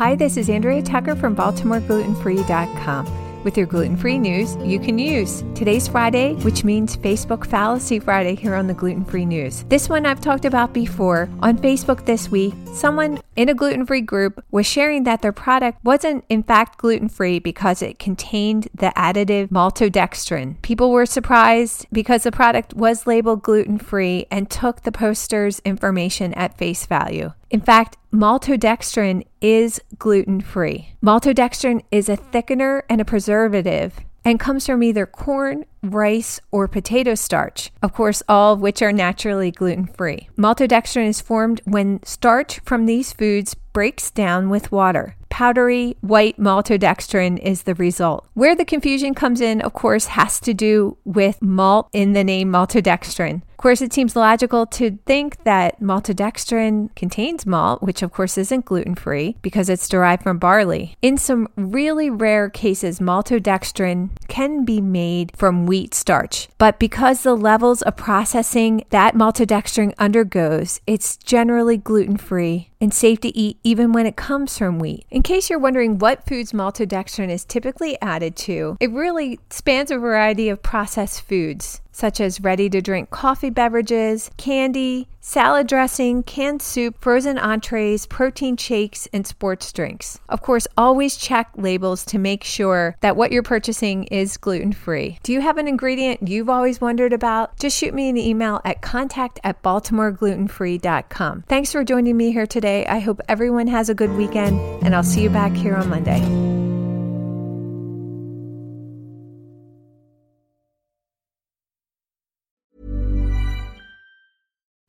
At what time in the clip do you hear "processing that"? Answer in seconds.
67.96-69.14